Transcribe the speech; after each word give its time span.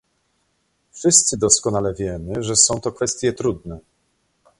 Wszyscy 0.91 1.37
doskonale 1.37 1.93
wiemy, 1.93 2.43
że 2.43 2.55
są 2.55 2.81
to 2.81 2.91
kwestie 2.91 3.33
trudne 3.33 3.79